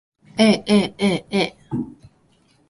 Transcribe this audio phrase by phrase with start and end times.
[0.45, 1.45] aaaa